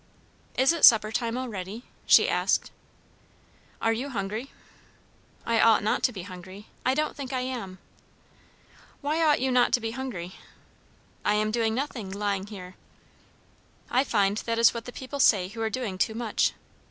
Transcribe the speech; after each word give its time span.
"Is 0.57 0.73
it 0.73 0.83
supper 0.83 1.11
time 1.11 1.37
already?" 1.37 1.83
she 2.07 2.27
asked. 2.27 2.71
"Are 3.79 3.93
you 3.93 4.09
hungry?" 4.09 4.49
"I 5.45 5.59
ought 5.59 5.83
not 5.83 6.01
to 6.05 6.11
be 6.11 6.23
hungry. 6.23 6.65
I 6.83 6.95
don't 6.95 7.15
think 7.15 7.31
I 7.31 7.41
am." 7.41 7.77
"Why 9.01 9.23
ought 9.23 9.39
you 9.41 9.51
not 9.51 9.73
to 9.73 9.79
be 9.79 9.91
hungry?" 9.91 10.33
"I 11.23 11.35
am 11.35 11.51
doing 11.51 11.75
nothing, 11.75 12.09
lying 12.09 12.47
here." 12.47 12.73
"I 13.91 14.03
find 14.03 14.37
that 14.37 14.57
is 14.57 14.73
what 14.73 14.85
the 14.85 14.91
people 14.91 15.19
say 15.19 15.49
who 15.49 15.61
are 15.61 15.69
doing 15.69 15.99
too 15.99 16.15
much. 16.15 16.53